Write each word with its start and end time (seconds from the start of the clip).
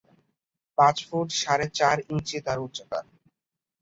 পাঁচ 0.77 0.97
ফুট 1.07 1.27
সাড়ে 1.41 1.67
চার 1.77 1.97
ইঞ্চি 2.09 2.37
তার 2.45 2.57
উচ্চতা। 2.65 2.99